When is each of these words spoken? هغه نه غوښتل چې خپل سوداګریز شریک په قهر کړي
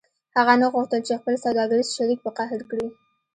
هغه 0.37 0.53
نه 0.61 0.67
غوښتل 0.73 1.01
چې 1.07 1.19
خپل 1.19 1.35
سوداګریز 1.45 1.87
شریک 1.97 2.19
په 2.23 2.31
قهر 2.37 2.61
کړي 2.69 2.87